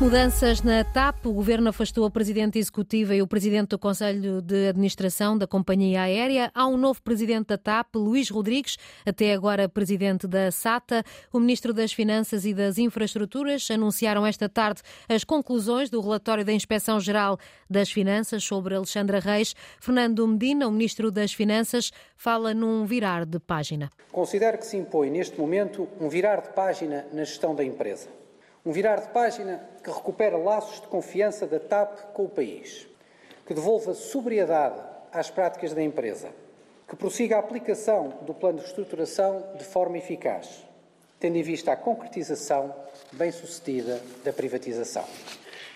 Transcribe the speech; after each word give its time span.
Mudanças 0.00 0.62
na 0.62 0.84
TAP. 0.84 1.26
O 1.26 1.32
governo 1.32 1.70
afastou 1.70 2.04
a 2.04 2.10
presidente 2.10 2.56
executiva 2.56 3.16
e 3.16 3.20
o 3.20 3.26
presidente 3.26 3.70
do 3.70 3.78
Conselho 3.80 4.40
de 4.40 4.68
Administração 4.68 5.36
da 5.36 5.44
companhia 5.44 6.02
aérea. 6.02 6.52
Há 6.54 6.68
um 6.68 6.76
novo 6.76 7.02
presidente 7.02 7.48
da 7.48 7.58
TAP, 7.58 7.96
Luís 7.96 8.30
Rodrigues, 8.30 8.76
até 9.04 9.32
agora 9.32 9.68
presidente 9.68 10.28
da 10.28 10.52
SATA. 10.52 11.02
O 11.32 11.40
ministro 11.40 11.74
das 11.74 11.92
Finanças 11.92 12.46
e 12.46 12.54
das 12.54 12.78
Infraestruturas 12.78 13.68
anunciaram 13.72 14.24
esta 14.24 14.48
tarde 14.48 14.82
as 15.08 15.24
conclusões 15.24 15.90
do 15.90 16.00
relatório 16.00 16.44
da 16.44 16.52
Inspeção 16.52 17.00
Geral 17.00 17.36
das 17.68 17.90
Finanças 17.90 18.44
sobre 18.44 18.76
Alexandra 18.76 19.18
Reis. 19.18 19.52
Fernando 19.80 20.24
Medina, 20.28 20.68
o 20.68 20.70
ministro 20.70 21.10
das 21.10 21.32
Finanças, 21.32 21.90
fala 22.16 22.54
num 22.54 22.86
virar 22.86 23.26
de 23.26 23.40
página. 23.40 23.90
Considero 24.12 24.58
que 24.58 24.66
se 24.66 24.76
impõe 24.76 25.10
neste 25.10 25.36
momento 25.36 25.88
um 26.00 26.08
virar 26.08 26.40
de 26.40 26.50
página 26.50 27.04
na 27.12 27.24
gestão 27.24 27.52
da 27.52 27.64
empresa. 27.64 28.08
Um 28.68 28.72
virar 28.72 28.96
de 28.96 29.08
página 29.08 29.66
que 29.82 29.90
recupera 29.90 30.36
laços 30.36 30.82
de 30.82 30.88
confiança 30.88 31.46
da 31.46 31.58
TAP 31.58 32.12
com 32.12 32.24
o 32.24 32.28
país, 32.28 32.86
que 33.46 33.54
devolva 33.54 33.94
sobriedade 33.94 34.78
às 35.10 35.30
práticas 35.30 35.72
da 35.72 35.82
empresa, 35.82 36.28
que 36.86 36.94
prossiga 36.94 37.36
a 37.36 37.38
aplicação 37.38 38.18
do 38.26 38.34
plano 38.34 38.58
de 38.58 38.64
reestruturação 38.64 39.42
de 39.56 39.64
forma 39.64 39.96
eficaz, 39.96 40.66
tendo 41.18 41.36
em 41.36 41.42
vista 41.42 41.72
a 41.72 41.76
concretização 41.76 42.74
bem-sucedida 43.12 44.02
da 44.22 44.34
privatização. 44.34 45.06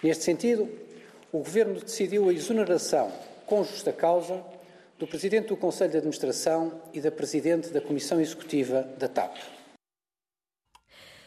Neste 0.02 0.24
sentido, 0.24 0.69
o 1.33 1.38
Governo 1.38 1.80
decidiu 1.80 2.29
a 2.29 2.33
exoneração, 2.35 3.11
com 3.47 3.65
justa 3.65 3.91
causa, 3.91 4.45
do 4.99 5.07
Presidente 5.07 5.49
do 5.49 5.57
Conselho 5.57 5.93
de 5.93 5.97
Administração 5.97 6.83
e 6.93 7.01
da 7.01 7.11
Presidente 7.11 7.71
da 7.71 7.80
Comissão 7.80 8.21
Executiva 8.21 8.83
da 8.99 9.09
TAP. 9.09 9.62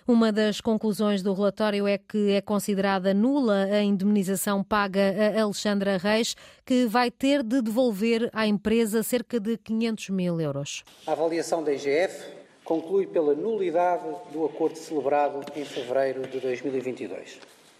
Uma 0.08 0.32
das 0.32 0.62
conclusões 0.62 1.23
do 1.23 1.34
relatório 1.34 1.88
é 1.88 1.98
que 1.98 2.34
é 2.34 2.40
considerada 2.40 3.12
nula 3.12 3.64
a 3.64 3.82
indemnização 3.82 4.64
paga 4.64 5.02
a 5.36 5.41
Alexandra 5.41 5.98
Reis, 5.98 6.36
que 6.64 6.86
vai 6.86 7.09
ter 7.09 7.42
de 7.42 7.59
devolver 7.59 8.30
à 8.31 8.45
empresa 8.45 9.02
cerca 9.02 9.39
de 9.39 9.58
500 9.58 10.12
mil 10.12 10.39
euros. 10.39 10.84
A 11.08 11.14
avaliação 11.14 11.64
da 11.64 11.73
IGF 11.73 12.23
conclui 12.64 13.08
pela 13.08 13.34
nulidade 13.34 14.03
do 14.31 14.45
acordo 14.45 14.78
celebrado 14.78 15.44
em 15.56 15.66
fevereiro 15.66 16.22
de 16.28 16.40
2022. 16.40 17.40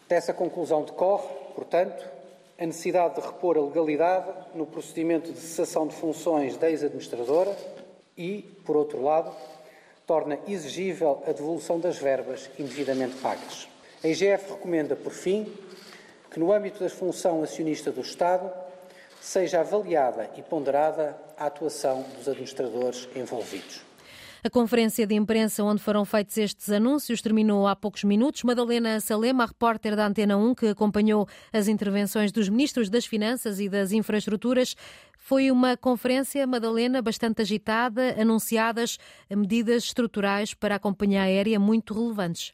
Dessa 0.10 0.34
conclusão 0.34 0.84
decorre, 0.84 1.28
portanto, 1.54 2.04
a 2.58 2.66
necessidade 2.66 3.22
de 3.22 3.22
repor 3.22 3.56
a 3.56 3.62
legalidade 3.62 4.32
no 4.56 4.66
procedimento 4.66 5.32
de 5.32 5.38
cessação 5.38 5.86
de 5.86 5.94
funções 5.94 6.58
da 6.58 6.72
ex-administradora 6.72 7.56
e, 8.17 8.42
por 8.66 8.76
outro 8.76 9.04
lado, 9.04 9.32
torna 10.06 10.39
exigível 10.48 11.23
a 11.28 11.31
devolução 11.31 11.80
das 11.80 11.98
verbas 11.98 12.50
indevidamente 12.59 13.16
pagas. 13.17 13.67
A 14.03 14.08
IGF 14.08 14.52
recomenda, 14.52 14.95
por 14.95 15.11
fim, 15.11 15.52
que 16.30 16.39
no 16.39 16.52
âmbito 16.52 16.84
da 16.84 16.89
função 16.89 17.42
acionista 17.42 17.92
do 17.92 18.02
Estado 18.02 18.52
seja 19.20 19.61
avaliada 19.61 20.30
e 20.36 20.42
ponderada 20.42 21.17
a 21.38 21.48
atuação 21.48 22.03
dos 22.16 22.28
administradores 22.28 23.09
envolvidos. 23.16 23.81
A 24.46 24.50
conferência 24.52 25.08
de 25.08 25.16
imprensa 25.16 25.64
onde 25.64 25.82
foram 25.82 26.06
feitos 26.06 26.38
estes 26.38 26.70
anúncios 26.70 27.20
terminou 27.20 27.66
há 27.66 27.76
poucos 27.76 28.04
minutos. 28.04 28.44
Madalena 28.44 29.00
Salema, 29.00 29.44
a 29.44 29.48
repórter 29.48 29.96
da 29.96 30.06
Antena 30.06 30.38
1, 30.38 30.54
que 30.54 30.68
acompanhou 30.68 31.28
as 31.52 31.68
intervenções 31.68 32.32
dos 32.32 32.48
ministros 32.48 32.88
das 32.88 33.08
Finanças 33.08 33.60
e 33.60 33.68
das 33.68 33.92
Infraestruturas, 33.92 34.76
foi 35.18 35.50
uma 35.50 35.76
conferência, 35.76 36.46
Madalena, 36.46 37.02
bastante 37.02 37.42
agitada, 37.42 38.16
anunciadas 38.22 39.00
medidas 39.32 39.86
estruturais 39.86 40.54
para 40.54 40.76
a 40.76 40.80
companhia 40.80 41.23
aérea 41.23 41.60
muito 41.60 41.96
relevantes. 41.96 42.54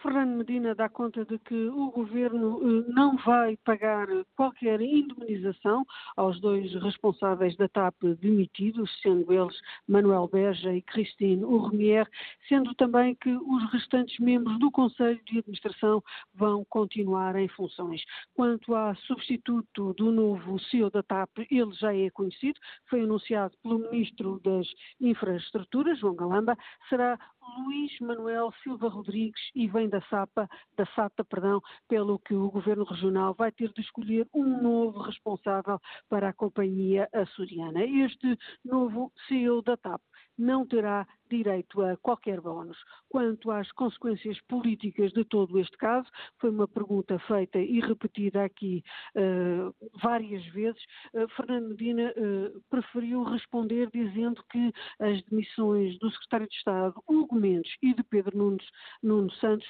Fernando 0.00 0.36
Medina 0.36 0.76
dá 0.76 0.88
conta 0.88 1.24
de 1.24 1.38
que 1.40 1.68
o 1.70 1.90
governo 1.90 2.60
eh, 2.62 2.92
não 2.92 3.16
vai 3.16 3.56
pagar 3.64 4.06
qualquer 4.36 4.80
indemnização 4.80 5.84
aos 6.16 6.40
dois 6.40 6.72
responsáveis 6.80 7.56
da 7.56 7.68
TAP 7.68 7.96
demitidos, 8.20 8.88
sendo 9.02 9.32
eles 9.32 9.60
Manuel 9.88 10.28
Beja 10.28 10.72
e 10.72 10.82
Christine 10.82 11.44
Urmier, 11.44 12.08
sendo 12.48 12.74
também 12.76 13.16
que 13.16 13.28
os 13.30 13.72
restantes 13.72 14.16
membros 14.20 14.56
do 14.60 14.70
Conselho 14.70 15.20
de 15.24 15.38
Administração 15.38 16.00
vão 16.32 16.64
continuar 16.68 17.34
em 17.34 17.48
funções. 17.48 18.00
Quanto 18.34 18.76
ao 18.76 18.94
substituto 18.94 19.94
do 19.94 20.12
novo 20.12 20.60
CEO 20.60 20.90
da 20.90 21.02
TAP, 21.02 21.38
ele 21.50 21.72
já 21.72 21.92
é 21.92 22.08
conhecido, 22.10 22.60
foi 22.88 23.00
anunciado 23.00 23.52
pelo 23.64 23.80
Ministro 23.90 24.40
das 24.44 24.66
Infraestruturas, 25.00 25.98
João 25.98 26.14
Galamba, 26.14 26.56
será 26.88 27.18
Luís 27.56 27.98
Manuel 28.00 28.52
Silva 28.62 28.88
Rodrigues 28.88 29.40
e 29.54 29.66
vem 29.68 29.88
da 29.88 30.00
SAPA, 30.02 30.48
da 30.76 30.86
SATA, 30.94 31.24
perdão, 31.24 31.60
pelo 31.88 32.18
que 32.18 32.34
o 32.34 32.50
Governo 32.50 32.84
Regional 32.84 33.34
vai 33.34 33.50
ter 33.52 33.72
de 33.72 33.80
escolher 33.80 34.26
um 34.34 34.62
novo 34.62 35.00
responsável 35.00 35.80
para 36.08 36.28
a 36.28 36.32
companhia 36.32 37.08
açoriana. 37.12 37.84
Este 37.84 38.38
novo 38.64 39.12
CEO 39.26 39.62
da 39.62 39.76
TAP 39.76 40.00
não 40.38 40.66
terá 40.66 41.06
direito 41.28 41.82
a 41.82 41.96
qualquer 41.96 42.40
bónus. 42.40 42.78
Quanto 43.08 43.50
às 43.50 43.70
consequências 43.72 44.40
políticas 44.42 45.12
de 45.12 45.24
todo 45.24 45.58
este 45.58 45.76
caso, 45.76 46.08
foi 46.38 46.50
uma 46.50 46.66
pergunta 46.66 47.18
feita 47.20 47.58
e 47.58 47.80
repetida 47.80 48.44
aqui 48.44 48.82
uh, 49.16 49.74
várias 50.00 50.44
vezes. 50.46 50.82
Uh, 51.12 51.28
Fernando 51.36 51.68
Medina 51.68 52.12
uh, 52.16 52.60
preferiu 52.70 53.22
responder 53.24 53.90
dizendo 53.92 54.42
que 54.50 54.72
as 54.98 55.22
demissões 55.24 55.98
do 55.98 56.10
secretário 56.10 56.48
de 56.48 56.54
Estado, 56.54 57.02
Hugo 57.06 57.34
Mendes, 57.34 57.74
e 57.82 57.94
de 57.94 58.02
Pedro 58.04 58.36
Nunes, 58.36 58.66
Nuno 59.02 59.30
Santos 59.32 59.68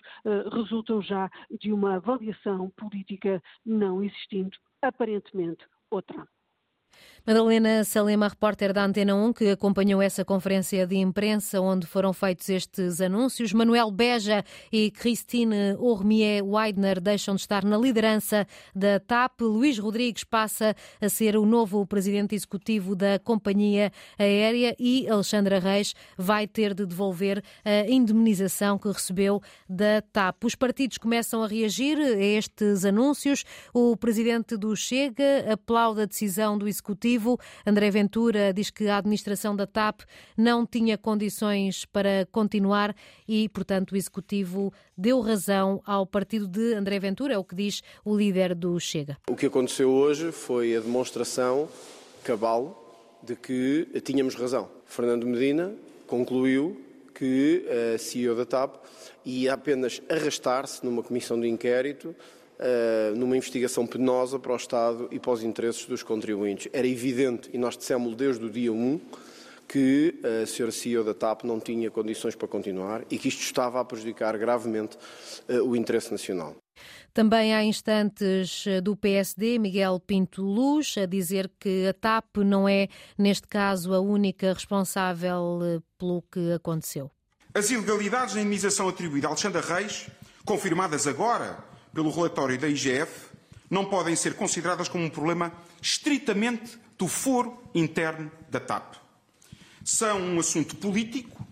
resultam 0.52 1.00
já 1.02 1.30
de 1.60 1.72
uma 1.72 1.96
avaliação 1.96 2.70
política 2.70 3.42
não 3.64 4.02
existindo, 4.02 4.56
aparentemente, 4.82 5.64
outra. 5.90 6.26
Madalena 7.28 7.84
Salema, 7.84 8.26
repórter 8.26 8.72
da 8.72 8.82
Antena 8.82 9.14
1, 9.14 9.34
que 9.34 9.50
acompanhou 9.50 10.00
essa 10.00 10.24
conferência 10.24 10.86
de 10.86 10.96
imprensa 10.96 11.60
onde 11.60 11.86
foram 11.86 12.10
feitos 12.12 12.48
estes 12.48 13.02
anúncios. 13.02 13.52
Manuel 13.52 13.90
Beja 13.90 14.42
e 14.72 14.90
Christine 14.90 15.74
Ormier 15.78 16.42
Weidner 16.42 16.98
deixam 16.98 17.34
de 17.34 17.42
estar 17.42 17.64
na 17.64 17.76
liderança 17.76 18.46
da 18.74 18.98
TAP. 18.98 19.42
Luís 19.42 19.78
Rodrigues 19.78 20.24
passa 20.24 20.74
a 20.98 21.08
ser 21.10 21.36
o 21.36 21.44
novo 21.44 21.86
presidente 21.86 22.34
executivo 22.34 22.96
da 22.96 23.18
companhia 23.18 23.92
aérea 24.18 24.74
e 24.78 25.06
Alexandra 25.06 25.58
Reis 25.58 25.94
vai 26.16 26.46
ter 26.46 26.72
de 26.72 26.86
devolver 26.86 27.44
a 27.62 27.90
indemnização 27.90 28.78
que 28.78 28.88
recebeu 28.88 29.42
da 29.68 30.00
TAP. 30.00 30.44
Os 30.44 30.54
partidos 30.54 30.96
começam 30.96 31.42
a 31.42 31.46
reagir 31.46 31.98
a 31.98 32.16
estes 32.18 32.86
anúncios. 32.86 33.44
O 33.74 33.94
presidente 33.98 34.56
do 34.56 34.74
Chega 34.74 35.52
aplaude 35.52 36.00
a 36.00 36.06
decisão 36.06 36.56
do 36.56 36.66
executivo 36.66 36.87
Executivo. 36.88 37.38
André 37.66 37.90
Ventura 37.90 38.52
diz 38.52 38.70
que 38.70 38.88
a 38.88 38.96
administração 38.96 39.54
da 39.54 39.66
TAP 39.66 40.00
não 40.36 40.64
tinha 40.64 40.96
condições 40.96 41.84
para 41.84 42.26
continuar 42.32 42.94
e, 43.26 43.48
portanto, 43.50 43.92
o 43.92 43.96
Executivo 43.96 44.72
deu 44.96 45.20
razão 45.20 45.82
ao 45.84 46.06
partido 46.06 46.48
de 46.48 46.74
André 46.74 46.98
Ventura, 46.98 47.34
é 47.34 47.38
o 47.38 47.44
que 47.44 47.54
diz 47.54 47.82
o 48.04 48.16
líder 48.16 48.54
do 48.54 48.78
Chega. 48.80 49.18
O 49.28 49.36
que 49.36 49.46
aconteceu 49.46 49.90
hoje 49.90 50.32
foi 50.32 50.74
a 50.74 50.80
demonstração 50.80 51.68
cabal 52.24 52.84
de 53.22 53.36
que 53.36 53.86
tínhamos 54.02 54.34
razão. 54.34 54.68
Fernando 54.86 55.26
Medina 55.26 55.74
concluiu 56.06 56.80
que 57.14 57.66
a 57.94 57.98
CEO 57.98 58.34
da 58.34 58.46
TAP 58.46 58.76
ia 59.24 59.52
apenas 59.52 60.00
arrastar-se 60.08 60.84
numa 60.84 61.02
comissão 61.02 61.38
de 61.38 61.48
inquérito 61.48 62.14
numa 63.16 63.36
investigação 63.36 63.86
penosa 63.86 64.38
para 64.38 64.52
o 64.52 64.56
Estado 64.56 65.08
e 65.12 65.18
para 65.18 65.32
os 65.32 65.42
interesses 65.42 65.86
dos 65.86 66.02
contribuintes. 66.02 66.68
Era 66.72 66.86
evidente, 66.86 67.48
e 67.52 67.58
nós 67.58 67.76
dissemos 67.76 68.16
desde 68.16 68.44
o 68.44 68.50
dia 68.50 68.72
1, 68.72 69.00
que 69.68 70.18
a 70.42 70.46
senhora 70.46 70.72
CEO 70.72 71.04
da 71.04 71.12
TAP 71.12 71.44
não 71.44 71.60
tinha 71.60 71.90
condições 71.90 72.34
para 72.34 72.48
continuar 72.48 73.04
e 73.10 73.18
que 73.18 73.28
isto 73.28 73.42
estava 73.42 73.78
a 73.80 73.84
prejudicar 73.84 74.36
gravemente 74.38 74.96
uh, 75.48 75.62
o 75.62 75.76
interesse 75.76 76.10
nacional. 76.10 76.56
Também 77.12 77.54
há 77.54 77.64
instantes 77.64 78.64
eh, 78.66 78.80
do 78.80 78.96
PSD, 78.96 79.58
Miguel 79.58 79.98
Pinto 79.98 80.40
Luz, 80.40 80.94
a 80.96 81.06
dizer 81.06 81.50
que 81.58 81.88
a 81.88 81.92
TAP 81.92 82.36
não 82.44 82.68
é, 82.68 82.86
neste 83.16 83.48
caso, 83.48 83.92
a 83.92 83.98
única 83.98 84.52
responsável 84.52 85.82
pelo 85.98 86.22
que 86.30 86.52
aconteceu. 86.52 87.10
As 87.52 87.70
ilegalidades 87.70 88.36
na 88.36 88.42
indenização 88.42 88.88
atribuída 88.88 89.26
a 89.26 89.30
Alexandra 89.30 89.60
Reis, 89.60 90.08
confirmadas 90.44 91.08
agora 91.08 91.58
pelo 91.98 92.12
relatório 92.12 92.56
da 92.56 92.68
IGF, 92.68 93.26
não 93.68 93.84
podem 93.84 94.14
ser 94.14 94.34
consideradas 94.34 94.88
como 94.88 95.02
um 95.02 95.10
problema 95.10 95.52
estritamente 95.82 96.78
do 96.96 97.08
foro 97.08 97.60
interno 97.74 98.30
da 98.48 98.60
TAP. 98.60 98.94
São 99.84 100.20
um 100.20 100.38
assunto 100.38 100.76
político, 100.76 101.44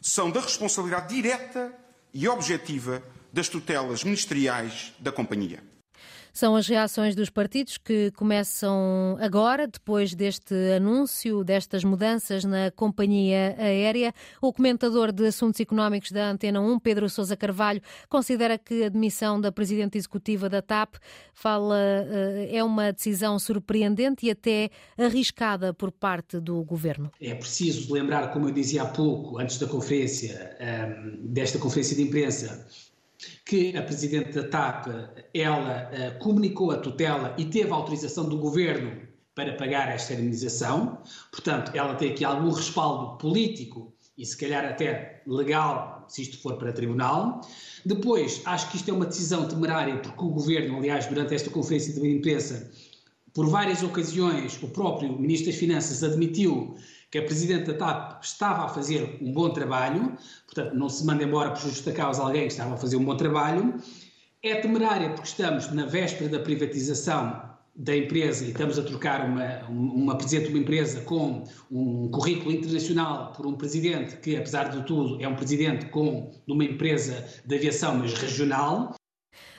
são 0.00 0.30
da 0.30 0.40
responsabilidade 0.40 1.12
direta 1.12 1.74
e 2.14 2.28
objetiva 2.28 3.02
das 3.32 3.48
tutelas 3.48 4.04
ministeriais 4.04 4.94
da 5.00 5.10
companhia. 5.10 5.64
São 6.38 6.54
as 6.54 6.68
reações 6.68 7.16
dos 7.16 7.30
partidos 7.30 7.78
que 7.78 8.12
começam 8.12 9.18
agora, 9.20 9.66
depois 9.66 10.14
deste 10.14 10.54
anúncio, 10.76 11.42
destas 11.42 11.82
mudanças 11.82 12.44
na 12.44 12.70
companhia 12.70 13.56
aérea. 13.58 14.14
O 14.40 14.52
comentador 14.52 15.10
de 15.10 15.26
assuntos 15.26 15.58
económicos 15.58 16.12
da 16.12 16.30
Antena 16.30 16.60
1, 16.60 16.78
Pedro 16.78 17.10
Sousa 17.10 17.36
Carvalho, 17.36 17.82
considera 18.08 18.56
que 18.56 18.84
a 18.84 18.88
demissão 18.88 19.40
da 19.40 19.50
presidente 19.50 19.98
executiva 19.98 20.48
da 20.48 20.62
TAP 20.62 20.94
fala, 21.34 21.76
eh, 21.76 22.50
é 22.52 22.62
uma 22.62 22.92
decisão 22.92 23.36
surpreendente 23.40 24.26
e 24.26 24.30
até 24.30 24.70
arriscada 24.96 25.74
por 25.74 25.90
parte 25.90 26.38
do 26.38 26.62
governo. 26.62 27.10
É 27.20 27.34
preciso 27.34 27.92
lembrar, 27.92 28.32
como 28.32 28.48
eu 28.48 28.52
dizia 28.52 28.82
há 28.82 28.86
pouco, 28.86 29.40
antes 29.40 29.58
da 29.58 29.66
conferência, 29.66 30.56
ehm, 30.60 31.16
desta 31.32 31.58
conferência 31.58 31.96
de 31.96 32.02
imprensa, 32.02 32.64
que 33.44 33.76
a 33.76 33.82
Presidente 33.82 34.32
da 34.32 34.48
TAP, 34.48 34.86
ela 35.34 35.90
uh, 35.90 36.18
comunicou 36.18 36.70
a 36.70 36.76
tutela 36.76 37.34
e 37.36 37.44
teve 37.44 37.70
autorização 37.70 38.28
do 38.28 38.38
Governo 38.38 39.08
para 39.34 39.54
pagar 39.54 39.88
esta 39.88 40.14
indemnização, 40.14 40.98
portanto, 41.30 41.70
ela 41.74 41.94
tem 41.94 42.10
aqui 42.10 42.24
algum 42.24 42.50
respaldo 42.50 43.18
político 43.18 43.94
e 44.16 44.26
se 44.26 44.36
calhar 44.36 44.64
até 44.64 45.22
legal, 45.26 46.04
se 46.08 46.22
isto 46.22 46.40
for 46.42 46.56
para 46.56 46.72
tribunal. 46.72 47.40
Depois, 47.86 48.42
acho 48.44 48.68
que 48.70 48.76
isto 48.76 48.90
é 48.90 48.92
uma 48.92 49.06
decisão 49.06 49.46
temerária, 49.46 49.96
porque 49.98 50.24
o 50.24 50.30
Governo, 50.30 50.76
aliás, 50.76 51.06
durante 51.06 51.34
esta 51.34 51.50
conferência 51.50 51.94
de 51.94 52.08
imprensa, 52.08 52.68
por 53.32 53.48
várias 53.48 53.84
ocasiões, 53.84 54.60
o 54.60 54.68
próprio 54.68 55.16
Ministro 55.16 55.52
das 55.52 55.60
Finanças 55.60 56.02
admitiu 56.02 56.74
que 57.10 57.18
a 57.18 57.22
Presidente 57.22 57.72
da 57.72 57.74
TAP 57.74 58.22
estava 58.22 58.64
a 58.64 58.68
fazer 58.68 59.18
um 59.20 59.32
bom 59.32 59.50
trabalho, 59.50 60.16
portanto, 60.46 60.74
não 60.74 60.88
se 60.88 61.04
manda 61.04 61.24
embora 61.24 61.50
por 61.50 61.60
justa 61.60 61.92
causa 61.92 62.22
alguém 62.22 62.42
que 62.42 62.52
estava 62.52 62.74
a 62.74 62.76
fazer 62.76 62.96
um 62.96 63.04
bom 63.04 63.16
trabalho. 63.16 63.74
É 64.42 64.56
temerária 64.56 65.10
porque 65.10 65.28
estamos 65.28 65.70
na 65.72 65.86
véspera 65.86 66.28
da 66.28 66.38
privatização 66.38 67.48
da 67.74 67.96
empresa 67.96 68.44
e 68.44 68.48
estamos 68.48 68.76
a 68.76 68.82
trocar 68.82 69.24
uma, 69.24 69.64
uma 69.68 70.18
presidente 70.18 70.48
de 70.48 70.54
uma 70.54 70.58
empresa 70.58 71.00
com 71.02 71.44
um 71.70 72.10
currículo 72.10 72.50
internacional 72.50 73.32
por 73.32 73.46
um 73.46 73.54
presidente 73.54 74.16
que, 74.16 74.36
apesar 74.36 74.64
de 74.64 74.84
tudo, 74.84 75.22
é 75.22 75.28
um 75.28 75.36
presidente 75.36 75.86
com, 75.86 76.30
de 76.44 76.52
uma 76.52 76.64
empresa 76.64 77.24
de 77.46 77.54
aviação, 77.54 77.96
mas 77.96 78.12
regional. 78.14 78.97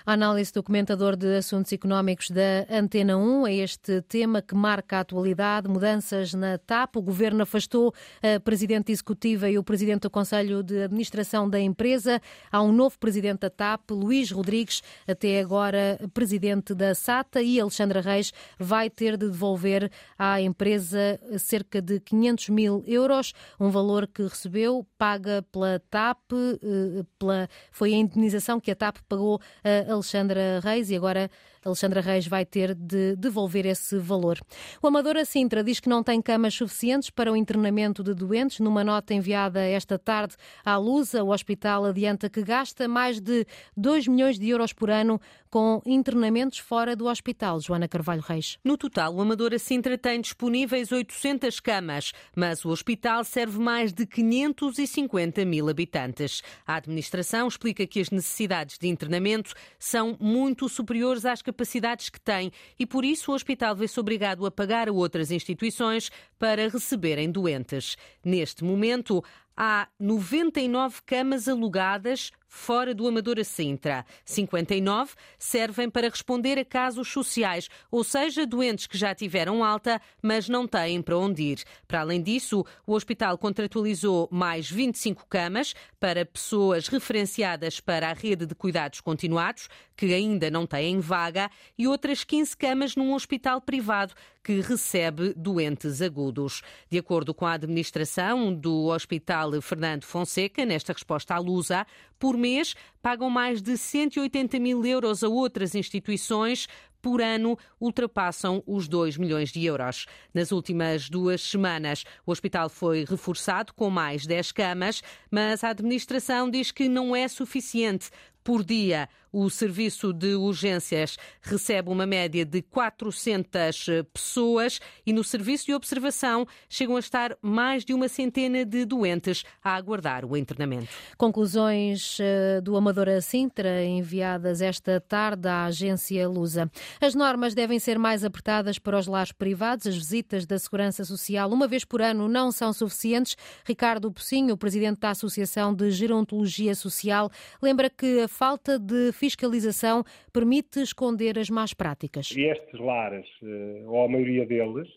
A 0.05 0.13
análise 0.13 0.53
do 0.53 0.63
comentador 0.63 1.15
de 1.17 1.37
assuntos 1.37 1.73
económicos 1.73 2.29
da 2.29 2.65
Antena 2.69 3.17
1 3.17 3.47
é 3.47 3.55
este 3.55 4.01
tema 4.03 4.41
que 4.41 4.55
marca 4.55 4.97
a 4.97 4.99
atualidade, 5.01 5.67
mudanças 5.67 6.33
na 6.33 6.57
TAP. 6.57 6.95
O 6.95 7.01
governo 7.01 7.43
afastou 7.43 7.93
a 8.23 8.39
presidente 8.39 8.91
executiva 8.93 9.49
e 9.49 9.57
o 9.57 9.63
presidente 9.63 10.03
do 10.03 10.09
Conselho 10.09 10.63
de 10.63 10.83
Administração 10.83 11.49
da 11.49 11.59
empresa. 11.59 12.21
Há 12.49 12.61
um 12.61 12.71
novo 12.71 12.97
presidente 12.97 13.41
da 13.41 13.49
TAP, 13.49 13.91
Luís 13.91 14.31
Rodrigues, 14.31 14.81
até 15.05 15.41
agora 15.41 15.99
presidente 16.13 16.73
da 16.73 16.95
SATA, 16.95 17.41
e 17.41 17.59
Alexandra 17.59 17.99
Reis 17.99 18.31
vai 18.57 18.89
ter 18.89 19.17
de 19.17 19.29
devolver 19.29 19.91
à 20.17 20.41
empresa 20.41 21.19
cerca 21.37 21.81
de 21.81 21.99
500 21.99 22.49
mil 22.49 22.83
euros, 22.87 23.33
um 23.59 23.69
valor 23.69 24.07
que 24.07 24.23
recebeu, 24.23 24.87
paga 24.97 25.45
pela 25.51 25.81
TAP, 25.89 26.19
eh, 26.31 27.03
pela, 27.17 27.49
foi 27.71 27.93
a 27.93 27.97
indenização 27.97 28.59
que 28.59 28.71
a 28.71 28.75
TAP 28.75 28.97
pagou 29.07 29.41
a 29.63 29.88
Alexandra 29.89 30.59
Reis 30.61 30.89
e 30.89 30.95
agora 30.95 31.29
Alexandra 31.63 31.99
Reis 31.99 32.25
vai 32.25 32.45
ter 32.45 32.73
de 32.73 33.15
devolver 33.17 33.65
esse 33.65 33.97
valor. 33.97 34.39
O 34.81 34.87
Amadora 34.87 35.25
Sintra 35.25 35.63
diz 35.63 35.79
que 35.79 35.89
não 35.89 36.01
tem 36.01 36.21
camas 36.21 36.53
suficientes 36.53 37.09
para 37.09 37.31
o 37.31 37.35
internamento 37.35 38.01
de 38.01 38.13
doentes. 38.13 38.59
Numa 38.59 38.83
nota 38.83 39.13
enviada 39.13 39.61
esta 39.61 39.99
tarde 39.99 40.35
à 40.63 40.77
Lusa, 40.77 41.23
o 41.23 41.31
hospital 41.31 41.85
adianta 41.85 42.29
que 42.29 42.41
gasta 42.41 42.87
mais 42.87 43.19
de 43.19 43.45
2 43.75 44.07
milhões 44.07 44.39
de 44.39 44.47
euros 44.49 44.71
por 44.71 44.89
ano 44.89 45.19
com 45.49 45.81
internamentos 45.85 46.59
fora 46.59 46.95
do 46.95 47.07
hospital. 47.07 47.59
Joana 47.59 47.87
Carvalho 47.87 48.21
Reis. 48.21 48.57
No 48.63 48.77
total, 48.77 49.15
o 49.15 49.21
Amadora 49.21 49.57
Sintra 49.57 49.97
tem 49.97 50.21
disponíveis 50.21 50.91
800 50.91 51.59
camas, 51.59 52.13
mas 52.35 52.63
o 52.63 52.69
hospital 52.69 53.23
serve 53.23 53.59
mais 53.59 53.91
de 53.91 54.05
550 54.05 55.43
mil 55.45 55.67
habitantes. 55.67 56.41
A 56.65 56.75
administração 56.75 57.47
explica 57.47 57.85
que 57.85 57.99
as 57.99 58.11
necessidades 58.11 58.77
de 58.77 58.87
internamento 58.87 59.53
são 59.79 60.17
muito 60.19 60.67
superiores 60.67 61.25
às 61.25 61.41
capacidades 61.41 62.09
que 62.09 62.19
tem 62.19 62.51
e, 62.77 62.85
por 62.85 63.05
isso, 63.05 63.31
o 63.31 63.35
hospital 63.35 63.75
vê-se 63.75 63.99
obrigado 63.99 64.45
a 64.45 64.51
pagar 64.51 64.89
a 64.89 64.91
outras 64.91 65.31
instituições 65.31 66.11
para 66.37 66.67
receberem 66.67 67.31
doentes. 67.31 67.95
Neste 68.23 68.63
momento, 68.63 69.23
há 69.55 69.87
99 69.97 71.01
camas 71.05 71.47
alugadas 71.47 72.31
fora 72.49 72.93
do 72.93 73.07
Amadora 73.07 73.43
Sintra. 73.43 74.03
59 74.25 75.13
servem 75.37 75.89
para 75.89 76.09
responder 76.09 76.57
a 76.57 76.65
casos 76.65 77.07
sociais, 77.07 77.69
ou 77.89 78.03
seja, 78.03 78.45
doentes 78.45 78.87
que 78.87 78.97
já 78.97 79.13
tiveram 79.15 79.63
alta, 79.63 80.01
mas 80.21 80.49
não 80.49 80.67
têm 80.67 81.01
para 81.01 81.17
onde 81.17 81.43
ir. 81.43 81.63
Para 81.87 82.01
além 82.01 82.21
disso, 82.21 82.65
o 82.85 82.93
hospital 82.93 83.37
contratualizou 83.37 84.27
mais 84.31 84.69
25 84.69 85.27
camas 85.27 85.75
para 85.99 86.25
pessoas 86.25 86.87
referenciadas 86.87 87.79
para 87.79 88.09
a 88.09 88.13
rede 88.13 88.47
de 88.47 88.55
cuidados 88.55 88.99
continuados, 88.99 89.69
que 89.95 90.13
ainda 90.13 90.49
não 90.49 90.65
têm 90.65 90.99
vaga, 90.99 91.51
e 91.77 91.87
outras 91.87 92.23
15 92.23 92.57
camas 92.57 92.95
num 92.95 93.13
hospital 93.13 93.61
privado 93.61 94.15
que 94.43 94.61
recebe 94.61 95.33
doentes 95.35 96.01
agudos. 96.01 96.61
De 96.89 96.97
acordo 96.97 97.33
com 97.33 97.45
a 97.45 97.53
administração 97.53 98.53
do 98.53 98.85
Hospital 98.87 99.61
Fernando 99.61 100.03
Fonseca, 100.03 100.65
nesta 100.65 100.93
resposta 100.93 101.35
à 101.35 101.39
Lusa, 101.39 101.85
por 102.17 102.37
mês 102.37 102.75
pagam 103.01 103.29
mais 103.29 103.61
de 103.61 103.77
180 103.77 104.59
mil 104.59 104.85
euros 104.85 105.23
a 105.23 105.29
outras 105.29 105.75
instituições 105.75 106.67
por 107.01 107.21
ano 107.21 107.57
ultrapassam 107.79 108.63
os 108.67 108.87
2 108.87 109.17
milhões 109.17 109.51
de 109.51 109.63
euros. 109.65 110.05
Nas 110.33 110.51
últimas 110.51 111.09
duas 111.09 111.41
semanas, 111.41 112.03
o 112.25 112.31
hospital 112.31 112.69
foi 112.69 113.05
reforçado 113.05 113.73
com 113.73 113.89
mais 113.89 114.25
10 114.25 114.51
camas, 114.51 115.01
mas 115.31 115.63
a 115.63 115.69
administração 115.69 116.49
diz 116.49 116.71
que 116.71 116.89
não 116.89 117.15
é 117.15 117.27
suficiente 117.27 118.09
por 118.43 118.63
dia. 118.63 119.09
O 119.31 119.47
serviço 119.49 120.11
de 120.11 120.33
urgências 120.33 121.15
recebe 121.41 121.89
uma 121.91 122.05
média 122.05 122.43
de 122.43 122.63
400 122.63 124.03
pessoas 124.11 124.79
e 125.05 125.13
no 125.13 125.23
serviço 125.23 125.67
de 125.67 125.73
observação 125.73 126.47
chegam 126.67 126.95
a 126.95 126.99
estar 126.99 127.37
mais 127.39 127.85
de 127.85 127.93
uma 127.93 128.07
centena 128.07 128.65
de 128.65 128.85
doentes 128.85 129.43
a 129.63 129.75
aguardar 129.75 130.25
o 130.25 130.35
internamento. 130.35 130.89
Conclusões 131.15 132.17
eh, 132.19 132.59
do 132.61 132.75
Amadora 132.75 133.21
Sintra 133.21 133.83
enviadas 133.83 134.61
esta 134.61 134.99
tarde 134.99 135.47
à 135.47 135.65
agência 135.65 136.27
Lusa. 136.27 136.71
As 136.99 137.13
normas 137.13 137.53
devem 137.53 137.77
ser 137.77 137.99
mais 137.99 138.23
apertadas 138.23 138.79
para 138.79 138.97
os 138.97 139.05
lares 139.05 139.31
privados. 139.31 139.85
As 139.85 139.95
visitas 139.95 140.47
da 140.47 140.57
Segurança 140.57 141.05
Social 141.05 141.51
uma 141.51 141.67
vez 141.67 141.85
por 141.85 142.01
ano 142.01 142.27
não 142.27 142.51
são 142.51 142.73
suficientes. 142.73 143.37
Ricardo 143.63 144.11
Pocinho, 144.11 144.57
presidente 144.57 145.01
da 145.01 145.11
Associação 145.11 145.73
de 145.73 145.91
Gerontologia 145.91 146.73
Social, 146.73 147.29
lembra 147.61 147.91
que 147.91 148.21
a 148.21 148.27
falta 148.29 148.79
de 148.79 149.11
fiscalização 149.11 150.03
permite 150.31 150.81
esconder 150.81 151.37
as 151.37 151.49
más 151.49 151.73
práticas. 151.73 152.31
Estes 152.35 152.79
lares, 152.79 153.27
eh, 153.43 153.83
ou 153.85 154.05
a 154.05 154.07
maioria 154.07 154.45
deles, 154.45 154.87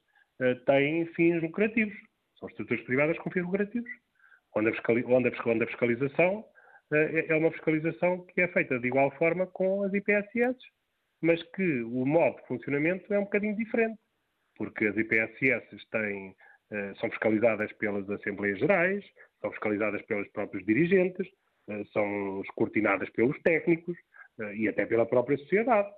eh, 0.41 0.55
têm 0.67 1.07
fins 1.15 1.43
lucrativos. 1.43 1.95
São 2.39 2.49
estruturas 2.49 2.85
privadas 2.85 3.19
com 3.19 3.31
fins 3.31 3.45
lucrativos. 3.45 3.91
Onde 4.55 4.69
a, 4.69 5.67
fiscalização 5.67 6.45
eh, 6.93 7.27
é 7.29 7.35
uma 7.35 7.51
fiscalização 7.51 8.25
que 8.27 8.43
é 8.43 8.49
feita 8.49 8.79
de 8.79 8.87
igual 8.87 9.11
forma 9.13 9.47
com 9.47 9.83
as 9.83 9.93
IPSS, 9.95 10.59
mas 11.23 11.43
que 11.55 11.83
o 11.83 12.05
modo 12.05 12.37
de 12.37 12.47
funcionamento 12.47 13.13
é 13.13 13.19
um 13.19 13.25
bocadinho 13.25 13.57
diferente, 13.57 13.99
porque 14.57 14.87
as 14.87 14.97
IPSS 14.97 15.89
têm, 15.91 16.35
são 16.99 17.09
fiscalizadas 17.11 17.73
pelas 17.75 18.09
Assembleias 18.11 18.59
Gerais, 18.59 19.05
são 19.41 19.51
fiscalizadas 19.53 20.03
pelos 20.03 20.29
próprios 20.33 20.65
dirigentes, 20.67 21.29
são 21.93 22.41
escrutinadas 22.43 23.09
pelos 23.11 23.41
técnicos 23.43 23.97
eh, 24.41 24.57
e 24.57 24.69
até 24.69 24.87
pela 24.87 25.07
própria 25.07 25.39
sociedade, 25.39 25.89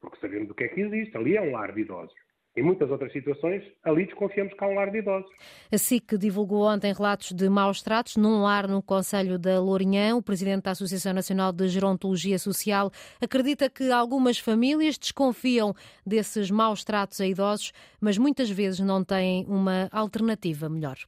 porque 0.00 0.18
sabemos 0.20 0.50
o 0.50 0.54
que 0.54 0.64
é 0.64 0.68
que 0.68 0.80
existe. 0.80 1.16
Ali 1.16 1.36
é 1.36 1.40
um 1.42 1.52
lar 1.52 1.72
de 1.72 1.80
idosos. 1.82 2.14
Em 2.58 2.62
muitas 2.62 2.90
outras 2.90 3.12
situações, 3.12 3.62
ali 3.84 4.04
desconfiamos 4.04 4.52
que 4.52 4.64
há 4.64 4.66
um 4.66 4.74
lar 4.74 4.90
de 4.90 4.98
idosos. 4.98 5.30
A 5.70 5.78
SIC 5.78 6.18
divulgou 6.18 6.66
ontem 6.66 6.92
relatos 6.92 7.30
de 7.30 7.48
maus 7.48 7.82
tratos 7.82 8.16
num 8.16 8.42
lar 8.42 8.66
no 8.66 8.82
Conselho 8.82 9.38
da 9.38 9.60
Lourinhã. 9.60 10.16
O 10.16 10.22
presidente 10.22 10.64
da 10.64 10.72
Associação 10.72 11.12
Nacional 11.12 11.52
de 11.52 11.68
Gerontologia 11.68 12.36
Social 12.36 12.90
acredita 13.20 13.70
que 13.70 13.92
algumas 13.92 14.40
famílias 14.40 14.98
desconfiam 14.98 15.72
desses 16.04 16.50
maus 16.50 16.82
tratos 16.82 17.20
a 17.20 17.26
idosos, 17.28 17.72
mas 18.00 18.18
muitas 18.18 18.50
vezes 18.50 18.80
não 18.80 19.04
têm 19.04 19.46
uma 19.46 19.88
alternativa 19.92 20.68
melhor. 20.68 20.98